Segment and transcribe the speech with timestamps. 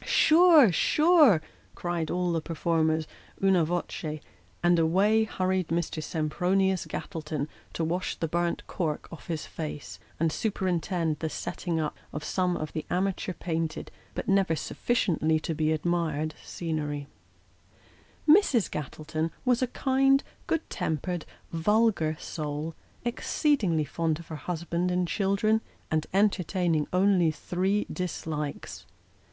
[0.06, 0.70] "Sure!
[0.70, 1.42] sure!"
[1.74, 3.08] cried all the performers
[3.42, 4.20] und wee
[4.62, 6.00] and away hurried Mr.
[6.00, 11.96] Sempronius Gattleton to wash the burnt cork off his face, and superintend the" setting up"
[12.12, 17.08] of some of the amateur painted, but never sufficiently to be admired, scenery:
[18.28, 18.70] Mrs.
[18.70, 25.60] Gattleton was a kind, good tempered, vulgar soul, exceedingly fond of her husband and children,
[25.90, 28.86] and entertaining only three dislikes.